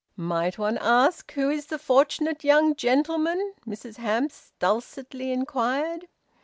"Might 0.17 0.57
one 0.57 0.79
ask 0.79 1.31
who 1.33 1.51
is 1.51 1.67
the 1.67 1.77
fortunate 1.77 2.43
young 2.43 2.73
gentleman?" 2.75 3.53
Mrs 3.67 3.97
Hamps 3.97 4.51
dulcetly 4.59 5.31
inquired. 5.31 6.07